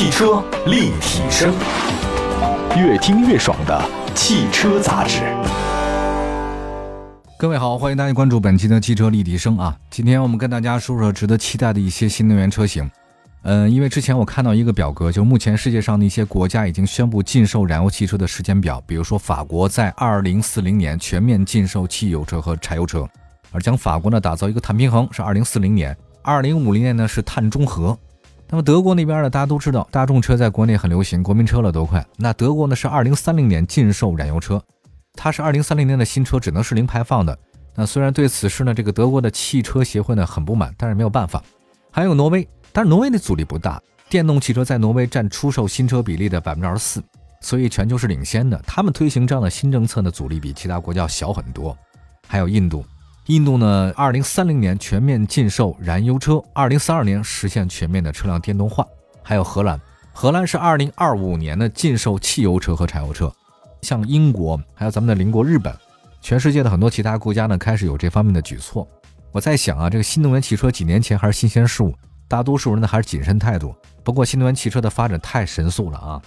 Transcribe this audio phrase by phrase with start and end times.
[0.00, 1.54] 汽车立体声，
[2.74, 5.20] 越听越爽的汽车杂志。
[7.36, 9.76] 各位好，欢迎大家关注本期的汽车立体声啊！
[9.90, 12.90] 今天我们跟大家说说值得期待的一些新能源车型。
[13.42, 23.06] 嗯，因为之前我看到一个表格，就目前世界上的一些国家已经宣布禁售燃油汽车的时间表，比如说法国在二零四零年全面禁售汽油车和柴油车，
[23.52, 27.94] 而将法国呢打造一个碳平衡是二零四零年，二零五零年呢是碳中和。
[28.50, 32.04] 那么德国那边呢，大家都知道，大众车在国内很流行，国民车了都快。
[32.16, 34.60] 那德国呢是二零三零年禁售燃油车，
[35.14, 37.38] 它是二零三零年的新车只能是零排放的。
[37.76, 41.40] 那虽然对此事呢，这个德国的汽车协会呢很不满，但是没有办法。
[41.92, 47.00] 还有挪威，但是挪威的阻力不大，电动汽车在挪威占出售新车比例的百分之二十四，
[47.40, 48.60] 所以全球是领先的。
[48.66, 51.76] 他们推行这样的新政策呢阻力比其他国家小很多。
[52.26, 52.84] 还有印度。
[53.30, 58.84] 印度呢，二零三零年全面禁售燃油车，二零三二年实现全面的车辆电动化。
[59.22, 59.80] 还有荷兰，
[60.12, 63.32] 荷兰是二零二五年的禁售汽油车和柴油车。
[63.82, 65.72] 像英国，还有咱们的邻国日本，
[66.20, 68.84] 全世界的很多其他国家呢，开始有这方面的举措。
[69.30, 71.94] 我在想啊，这个新能源汽车几年前还是新鲜事物，
[72.26, 73.72] 大多数人呢还是谨慎态度。
[74.02, 76.20] 不过新能源汽车的发展太神速了啊，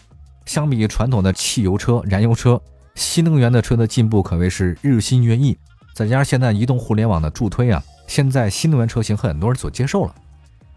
[0.46, 2.62] 相比传统的汽油车、燃油车，
[2.96, 5.58] 新能源的车的进步可谓是日新月异。
[5.94, 10.16] 再加上现在移动互联网的助推啊，现在新能源车型很多人所接受了。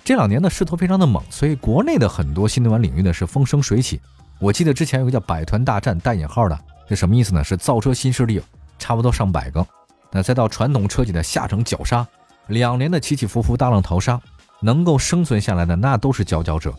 [0.04, 4.00] 这两年的势头非常的猛，所以国内的很多新能源领域呢是风生水起。
[4.38, 7.42] 我记得之前有个叫“百团大战”带引号的，这什么意思呢？
[7.42, 8.40] 是造车新势力
[8.78, 9.66] 差不多上百个。
[10.12, 12.06] 那再到传统车企的下城绞杀，
[12.48, 14.20] 两年的起起伏伏、大浪淘沙，
[14.60, 16.72] 能够生存下来的那都是佼佼者。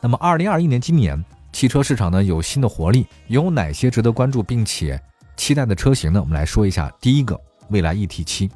[0.00, 5.00] 那么，二零二一年今年汽车市场呢有新的活力，有哪些值得关注并且
[5.36, 6.20] 期待的车型呢？
[6.20, 7.40] 我们来说一下，第一个。
[7.70, 8.50] 蔚来 ET 七，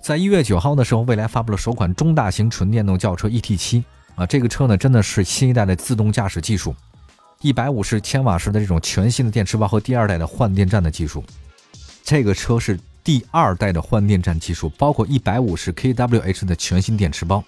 [0.00, 6.74] 在一月九号的时候，蔚来发布了首款中大型纯电动轿车 ET 七啊，这个车呢真的是新一代的自动驾驶技术，
[7.40, 11.22] 一百五十千瓦时的这种全新的电池包和第二代的换电站的技术，
[12.02, 17.44] 这个车是第二代的换电站技术，包括一百五十 kWh 的全新电池包。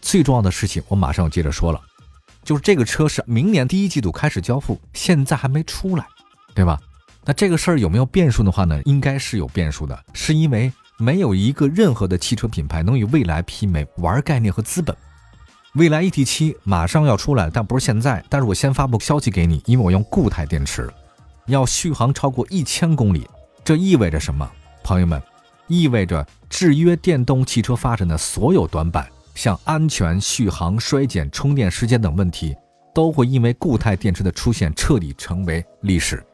[0.00, 1.80] 最重要的事情，我马上要接着说了，
[2.44, 6.06] 就是这个车是明年第一季度开始交付，现在还没出来，
[6.54, 6.80] 对吧？
[7.26, 8.80] 那这个事儿有没有变数的话呢？
[8.84, 14.96] 应该是有变数的，是因为没有一个任何的汽车品牌能与蔚来媲美玩概念和资本。
[15.74, 18.24] 蔚来 ET 七马上要出来，但不是现在。
[18.30, 20.88] 但是我先发布消息给你，因为我用固态电池，
[21.46, 23.28] 要续航超过一千公里。
[23.64, 24.48] 这意味着什么？
[24.84, 25.20] 朋友们，
[25.66, 29.04] 意味着制约电动汽车发展的所有短板，
[29.34, 32.54] 像安全、续航、衰减、充电时间等问题，
[32.94, 36.24] 都会因为固态电池的出现彻底成为历史。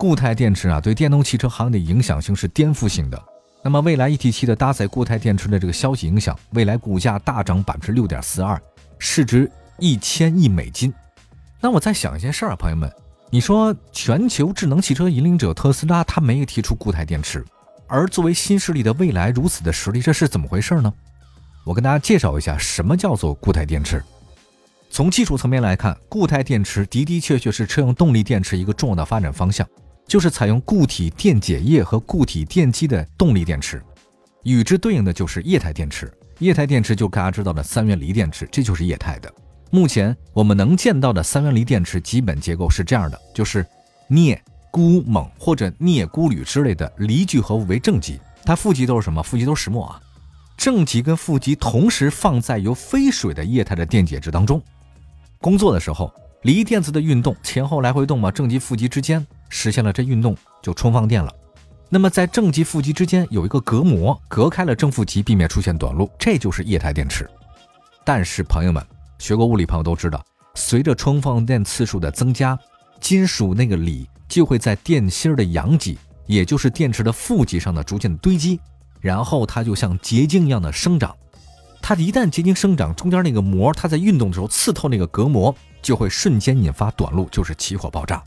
[0.00, 3.22] 固态电池啊，对电动汽车行业的影响性是颠覆性的。
[3.62, 8.58] 那么，蔚来 ET 七的搭载固态电池的这个消息影响，蔚来股价大涨百分之六点四二，
[8.98, 10.90] 市值一千亿美金。
[11.60, 12.90] 那我在想一件事儿啊，朋友们，
[13.28, 17.44] 你说全球智能汽车引领者特斯拉，它没有提出固态电池，
[17.86, 20.90] 而作为新势力的蔚来如此的实力，这是怎么回事呢？
[21.66, 24.02] 我跟大家介绍一下，什么叫做固态电池。
[24.88, 29.68] 从技术层面来看，固态电池的的确确是车用动力电池一个重要的发展方向。
[30.10, 33.80] 就是采用固体电解液和固体电机的动力电池，
[34.42, 36.12] 与之对应的就是液态电池。
[36.40, 39.32] 液态电池就大家知道的三元锂电池，这就是液态的。
[39.70, 43.64] 目前我们能见到的三元锂电池基本结构是这样的：就是
[44.08, 49.22] 镍、钴、锰或者镍、钴、铝之类的锂聚合物为正极，它负极都是什么？
[49.22, 50.00] 负极都是石墨啊。
[50.56, 54.60] 正极跟负极同时放在由非水的液态的电解质当中，
[55.38, 56.12] 工作的时候，
[56.42, 59.24] 锂电子的运动前后来回动嘛，正极负极之间。
[59.50, 61.30] 实现了这运动就充放电了，
[61.90, 67.28] 那么在正极负极之间有一个隔膜，隔开了正负极，避免出现短路，这就是液态电池。
[68.04, 68.82] 但是朋友们
[69.18, 70.24] 学过物理朋友都知道，
[70.54, 72.58] 随着充放电次数的增加，
[73.00, 78.58] 金属那个锂就会在电芯的阳极，也就是电池的负极上呢逐渐堆积，
[79.00, 81.14] 然后它就像结晶一样的生长。
[81.82, 88.22] 它一旦结晶生长，中间那个膜它在运动的时候刺透那个隔膜，就会瞬间引发短路，就是起火爆炸。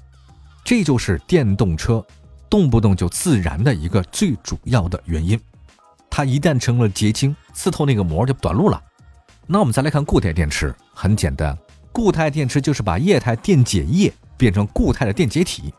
[0.63, 2.05] 这就是电动车
[2.49, 5.39] 动不动就自燃的一个最主要的原因。
[6.09, 8.81] 它一旦成了结晶，刺透那个膜就短路了。
[9.47, 11.57] 那我们再来看固态电池，很简单，
[11.91, 15.73] 固态电池就是把液态电解液变成固态的电解体。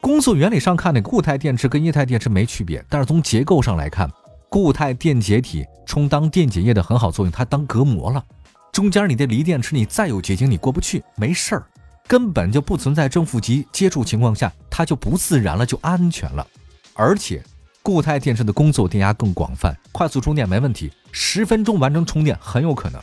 [0.00, 4.10] 工作原理上看，那固态电池跟液态电池没区别，但是从结构上来看，
[4.48, 8.24] 固态电解体充当电解液的很好作用，它当隔膜了。
[8.72, 11.66] 中间你的锂电池你再有结晶，你过不去，没事儿。
[12.10, 16.44] 根本就不存在正负极接触情况下，它就不自燃了，就安全了。
[16.92, 17.40] 而且，
[17.84, 23.00] 固态电池的工作电压更广泛，快速充电没问题，十分钟完成充电很有可能。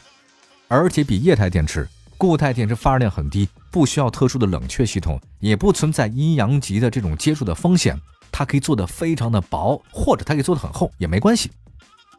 [0.67, 1.87] 而且比液态电池
[2.17, 7.97] 固态电池发热量很低，不需要特殊的冷却系统，也不存在阴阳极的这种接触的风险。
[8.29, 11.49] 它可以做的非常的薄，或者它可以做的很厚，也没关系。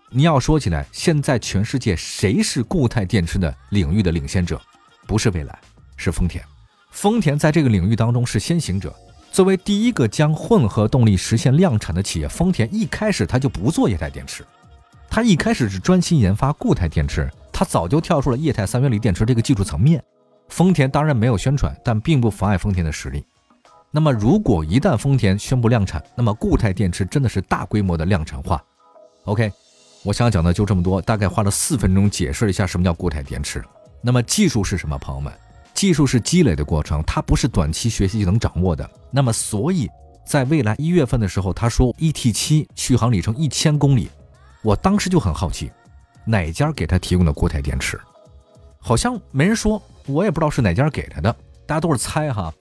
[0.08, 4.58] 你要说起来，现在全世界谁是固态电池的领域的领先者？
[5.06, 5.58] 不是蔚来，
[5.98, 6.42] 是丰田。
[6.90, 8.94] 丰田在这个领域当中是先行者。
[9.30, 14.44] 作为第一个将混合动力实现量产的企业，丰田一开始它就不做液态电池，
[15.08, 20.02] 它一开始是专心研发固态电池，它早就跳出了液态三元锂电池这个技术层面。
[20.48, 23.24] 丰田当然没有宣传，但并不妨碍丰田的实力。
[23.90, 28.62] 那么，如果一旦丰田宣布量产，那么固态电池真的是大规模的量产化。
[29.24, 29.52] OK。
[30.04, 33.62] 我想讲的就这么多，大概花了四分钟解释了一下什么叫固态电池。
[34.00, 35.30] 那么技术是什么，朋友们？
[35.78, 38.90] 技术是积累的过程，它不是短期学习就能掌握的。
[39.12, 39.88] 那么，所以
[40.26, 44.10] 在未来一月份的时候，他说 ET7 续航里程一千公里，
[44.62, 45.70] 我当时就很好奇，
[46.24, 47.96] 哪家给他提供的固态电池？
[48.80, 51.32] 好像没人说，我也不知道是哪家给他的，
[51.64, 52.52] 大家都是猜哈。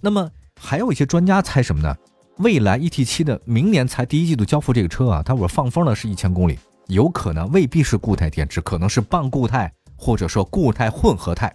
[0.00, 0.30] 那么
[0.60, 1.92] 还有一些专家猜什么呢？
[2.36, 6.56] 未来 ET7 的明年才第一季度交付这个车啊，他我放风呢是一千公里。
[6.86, 11.52] 有可能未必是固态电池，可能是半固态或者说固态混合态。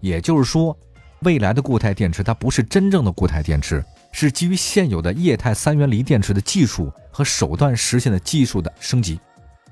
[0.00, 0.76] 也就是说，
[1.20, 9.20] 未来的固态电池它不是真正的固态电池，是基于现有的液态三元锂电池的技术和手段实现的技术的升级。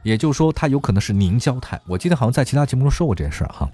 [0.03, 1.81] 也就是说，它有可能是凝胶态。
[1.87, 3.69] 我记得好像在其他节目中说过这件事儿哈。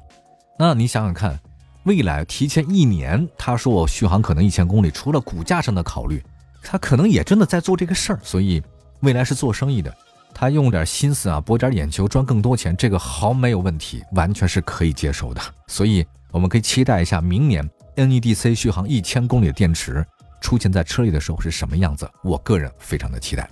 [0.58, 1.38] 那你想想看，
[1.84, 6.22] 未来提前一年，他说我续航可能一千公里，除了股价上的考虑，
[6.62, 8.20] 他可能也真的在做这个事儿。
[8.22, 8.62] 所以，
[9.00, 9.94] 未来是做生意的。
[10.32, 15.40] 他用点心思啊，博点眼球，赚更多钱，这个毫没有问题，完全是可以接受的。
[15.68, 16.04] 所以
[16.34, 17.64] 我们可以期待一下，明年
[17.94, 20.04] NEDC 续航一千公里的电池
[20.40, 22.10] 出现在车里的时候是什么样子。
[22.24, 23.48] 我个人非常的期待。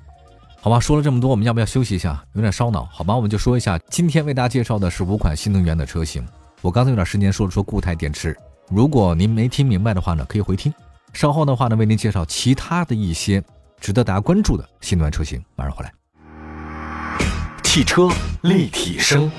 [0.60, 2.20] 好吧，说了这么多，我们要不要休息一下？
[2.32, 2.84] 有点烧脑。
[2.86, 6.26] 好吧，我们就说一下，今天为大家介绍的是五款新能源的车型。
[6.60, 8.36] 我刚才有点时间说了说固态电池，
[8.68, 10.74] 如果您没听明白的话呢，可以回听。
[11.12, 13.40] 稍后的话呢，为您介绍其他的一些
[13.80, 15.40] 值得大家关注的新能源车型。
[15.54, 15.92] 马上回来。
[17.62, 18.08] 汽车
[18.42, 19.30] 立体声，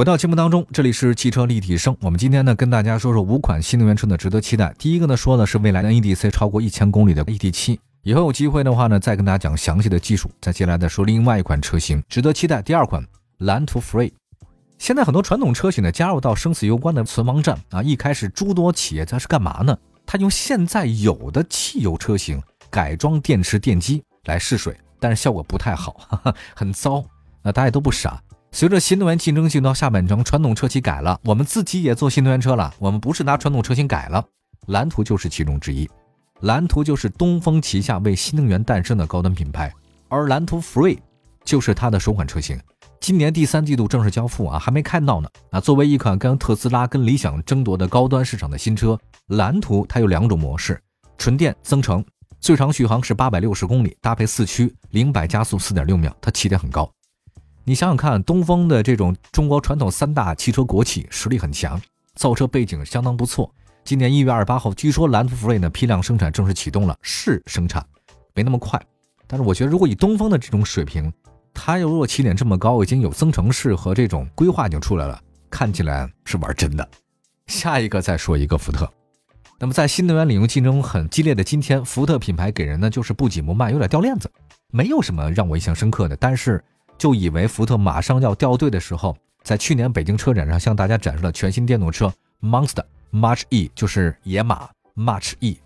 [0.00, 1.94] 回到节目当中，这里是汽车立体声。
[2.00, 4.74] 我们今天呢，跟大家说说五款新能源车的值得期待。
[4.78, 10.30] 第一个呢，说的是未来的 NEDC 超过一千公里的 ET7，以后有机会的话呢，再跟大家讲详细的技术。
[10.40, 13.06] 再接下来再说另外一款车型值得期待，第二款
[13.40, 14.10] 蓝图 Free。
[14.78, 17.82] 现在很多传统车型呢，加入到生死攸关的存亡战啊。
[17.82, 19.76] 一开始诸多企业它是干嘛呢？
[20.06, 24.74] 它用现在有的汽油车型改装电池电机来试水。
[24.98, 27.04] 但是效果不太好，哈哈，很糟。
[27.42, 28.18] 那大家都不傻。
[28.52, 32.74] 随着新能源竞争进到下半程，传统车企改了，我们自己也做新能源车了。
[32.78, 34.24] 我们不是拿传统车型改了，
[34.66, 35.88] 蓝图就是其中之一。
[36.40, 39.72] 蓝图就是东风旗下为新能源诞生的高端品牌，
[40.08, 40.98] 而蓝图 Free
[41.44, 42.58] 就是它的首款车型。
[42.98, 45.28] 今年第三季度正式交付啊，还没看到呢。
[45.50, 48.98] 啊，作为一款跟特斯拉、跟理想争夺的高端市场的新车，
[49.28, 50.80] 蓝图它有两种模式：
[51.16, 52.04] 纯电增程。
[52.40, 56.90] 最长续航是八百六十公里，搭配四驱，零百加速四点六秒，它起点很高。
[57.70, 61.80] 你想想看，东风的这种中国传统三大汽车国企实力很强，
[62.16, 63.48] 造车背景相当不错。
[63.84, 67.86] 今年一月二十八号，据说蓝图 Free 呢批量生产正式启动了，试生产，
[68.34, 68.82] 没那么快。
[69.28, 71.12] 但是我觉得，如果以东风的这种水平，
[71.54, 76.90] 它又如果起点这么高，已经有增程式和这种规划已经出来了，看起来是玩真的。
[77.46, 78.92] 下一个再说一个福特。
[79.60, 84.28] 那么在新能源领域竞争很激烈的今天，福特品牌给人呢就是不紧不慢，有点掉链子，
[84.72, 86.16] 没有什么让我印象深刻的。
[86.16, 86.60] 但是
[87.00, 95.58] 就以为福特马上要掉队的时候，在去年北京车展上向大家展示了全新电动车 Monster March E，就是野马 March E。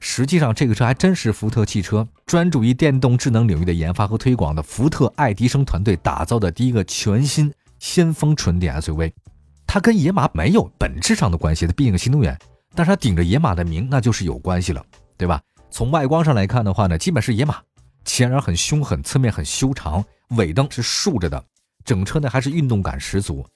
[0.00, 9.12] 实际上这个车还真是福特汽车专注于电动智能领域的研发和推广的福特爱迪生团队打造的第一个全新先锋纯电 SUV。
[9.68, 12.36] 它跟野马没有本质上的关系，它毕竟新能源。
[12.74, 14.84] 但是它顶着野马的名，那就是有关系了，
[15.16, 15.40] 对吧？
[15.70, 17.58] 从外观上来看的话呢，基本是野马，
[18.04, 21.44] 前脸很凶狠，侧面很修长，尾灯是竖着的，
[21.84, 23.46] 整车呢还是运动感十足。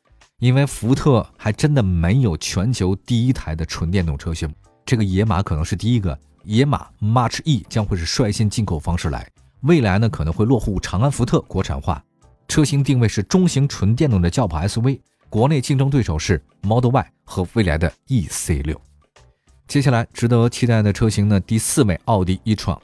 [0.40, 4.52] 因为福特还真的没有全球第一台的纯电动车型，
[4.84, 6.18] 这个野马可能是第一个。
[6.42, 9.26] 野马 March E 将会是率先进口方式来，
[9.62, 12.04] 未来呢可能会落户长安福特国产化，
[12.48, 18.76] 车型定位是中型纯电动的轿跑 SUV，国内竞争对手是 Model Y 和未来的 EC6。
[19.66, 21.40] 接下来值得期待的车型呢？
[21.40, 22.78] 第四位，奥迪 e-tron，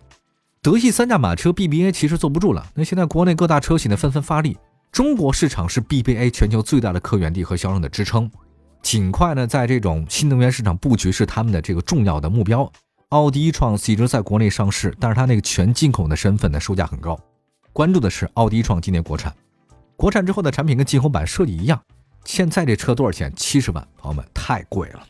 [0.63, 2.67] 德系三驾马车 BBA 其实坐不住了。
[2.75, 4.59] 那现在国内各大车企呢纷纷发力，
[4.93, 8.31] 中国市场是 BBA 全球最大的客源地和销量的支撑。
[8.83, 12.71] 尽快呢，在这种新能源市场布局是他们的这个重要的目标。
[13.09, 17.19] 奥迪创一直在国内上市，但是它那个全进口的身份呢，售价很高。
[17.73, 19.35] 关注的是奥迪 e-tron 今年国产，
[19.97, 21.81] 国产之后的产品跟进口版设计一样，
[22.27, 23.33] 现在这车多少钱？
[23.35, 25.07] 七十万，朋友们太贵了。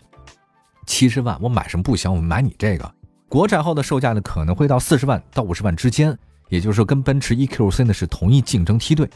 [0.87, 2.15] 七十万，我买什么不行？
[2.15, 2.95] 我买你这个。
[3.31, 6.19] 国产后的售价呢，可能会到四十万到五十万之间，
[6.49, 9.09] 也就是说跟奔驰 EQC 呢是同一竞争梯队。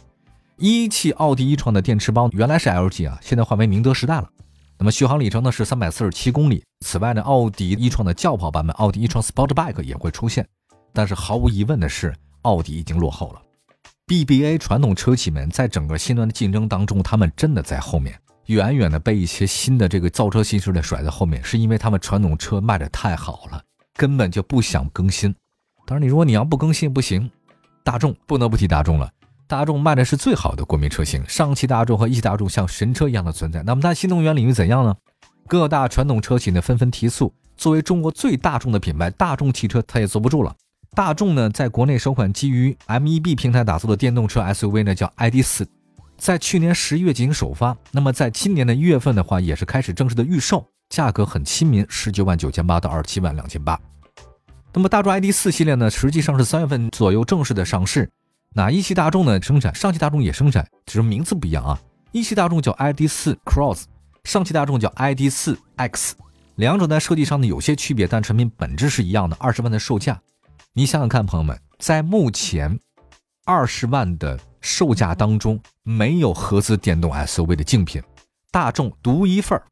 [0.56, 4.30] 一汽奥迪一创的电池包原来是 LG 啊，现在换为宁德时代了。
[4.78, 6.62] 那么续航里程呢是三百四十七公里。
[6.86, 10.46] 此外呢，奥迪一创的轿跑版本奥迪一创 Sportback 也会出现。
[10.92, 13.42] 但是毫无疑问的是，奥迪已经落后了。
[14.06, 18.16] BBA 传统车企们在整个新能源的竞争当中，他们真的在后面，
[18.46, 23.60] 远远的被一些新的这个造车新势力甩在后面，是因为他们传统车卖的太好了，
[23.96, 25.34] 根本就不想更新。
[25.86, 27.30] 当然，你如果你要不更新不行，
[27.82, 29.10] 大众不能不提大众了。
[29.46, 33.62] 大众卖的是最好的国民车型，上汽大众和一汽大众像神车一样的存在。
[33.62, 34.94] 那么它新能源领域怎样呢？
[35.46, 37.32] 各大传统车企呢纷纷提速。
[37.56, 40.54] 作为中国最大众的品牌，大众汽车它也坐不住了。
[40.94, 45.66] 大众呢，在国内首款基于 MEB 平台打造的电动车 SUV 呢，叫 ID.4，
[46.16, 47.76] 在去年十一月进行首发。
[47.92, 53.78] 那么在今年的一月份的话，也是开始正式的预售，价格很亲民，十九万九千八到二十七万两千八。
[54.72, 58.08] 那么大众 ID.4 系列呢，实际上是三月份左右正式的上市。
[58.54, 61.80] 那一汽大众呢生产，上汽大众也生产，只是名字不一样啊。
[62.12, 63.82] 一汽大众叫 ID.4 Cross，
[64.22, 66.14] 上汽大众叫 ID.4 X，
[66.54, 70.20] 两者在设计上呢有些区别，但产品本质是一样的，二十万的售价。
[70.74, 72.78] 你想想看，朋友们，在目前
[73.44, 78.00] 二十万的售价当中，没有合资电动 SUV 的竞品，
[78.52, 79.64] 大众独一份儿。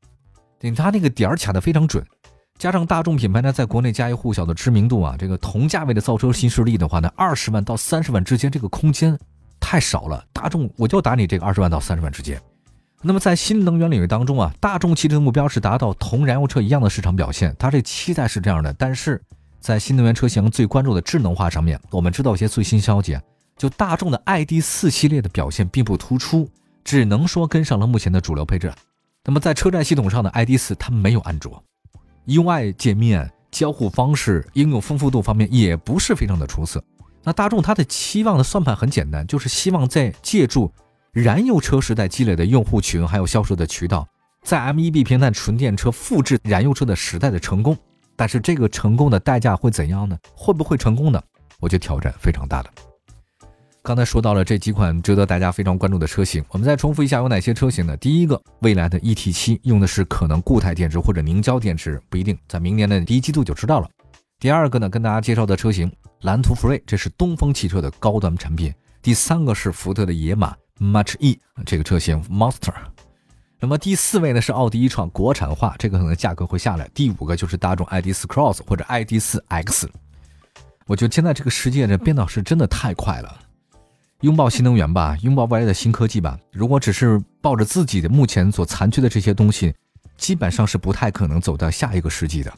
[0.71, 2.05] 它那个点儿卡的非常准，
[2.59, 9.19] 加上大众品牌呢，在国内家喻户晓的知名度啊，这个同价位的造车新势力的话呢，二十万到三十万之间这个空间
[9.59, 10.23] 太少了。
[10.33, 12.39] 大众我就打你这个二十万到三十万之间。
[13.01, 19.21] 那么在新能源领域当中啊，大众汽车的目标是达到同燃油车一样的市场表现，它这期待是这样的，但是。
[19.61, 23.17] 在新能源车型最关注的智能化上面，我们知道一些最新消息，
[23.57, 26.51] 就大众的 ID 四系列的表现并不突出，
[26.83, 28.73] 只能说跟上了目前的主流配置。
[29.25, 31.63] 那么在车载系统上的 ID 四它没有安卓
[32.27, 36.83] ，UI 界面、交互方式、应用丰富度方面也不是非常的出色。
[37.23, 40.73] 那大众它的期望的算盘很简单，就是希望在借助
[41.13, 44.09] 燃油车时代积累的用户群还有销售的渠道，
[44.43, 47.77] 在 MEB 平台纯电车复制燃油车的时代的成功。
[48.17, 50.19] 但是这个成功的代价会怎样呢？
[50.35, 51.23] 会不会成功呢？
[51.61, 52.71] 我觉得挑战非常大的。
[53.85, 57.97] 刚才说到了这几款值得大家非常关注的车型，我们再重复一下有哪些车型呢？
[57.97, 63.89] 第一个，未来的 ET7 用的是可能固态电池或者凝胶电池，不一定，在明年的第一季度就知道了。
[64.39, 68.73] 第二个呢，跟大家介绍的车型蓝图 Free，这是东风汽车的高端产品。
[69.03, 72.73] 第三个是福特的野马 Mach E 这个车型 Monster。
[73.59, 76.89] 那么第四位呢是奥迪一创国产化，这个可能价格会下来。
[76.95, 79.91] 第五个就是大众 ID.4 Cross 或者 ID.4 X。
[80.87, 83.41] 我觉得现在这个世界的变道是真的太快了，
[84.23, 86.37] 拥抱新能源吧， 拥抱未来的新科技吧。
[86.51, 89.73] 如果只是抱着自己的目前所残缺的这些东西，
[90.17, 92.53] 基本上是不太可能走到下一个世纪的。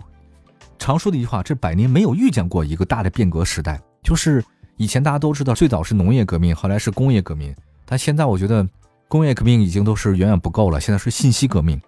[0.79, 4.45] 常说的一句话，这百年没有遇见过一个大的变革时代，就是
[4.77, 7.55] 以前大家都知道，最早是农业革命，后来是工业革命，
[7.85, 8.67] 但现在我觉得。
[9.07, 11.81] 工业革命已经都是远远不够了，现在是信息革命。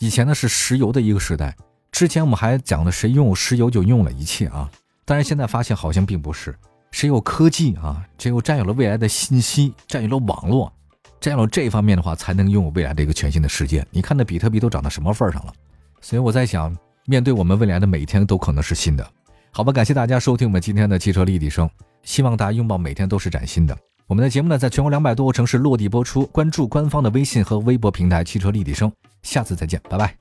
[0.00, 1.56] 以前呢是石油的一个时代，
[1.92, 4.68] 之前我们还讲的谁拥有石油就拥有了一切啊。
[5.06, 6.54] 但是现在发现好像并不是，
[6.94, 10.72] 谁有科技啊，只有占有了未来的信息，占有了网络，
[11.20, 13.84] 占有了这方面的话，才能拥有未来的一个全新的世界。
[13.90, 15.52] 你看那比特币都涨到什么份上了？
[16.00, 16.72] 所以我在想，
[17.06, 19.04] 面对我们未来的每一天都可能是新的。
[19.50, 21.68] 好吧，感谢大家收听我们今天的汽车立体声，
[22.04, 23.76] 希望大家拥抱每天都是崭新的。
[24.06, 26.24] 我们的节目呢，在全国两百多个城市落地播出。
[26.26, 28.92] 关注官方的微信和微博平台“汽车立体声”，
[29.24, 30.14] 下次再见，拜拜。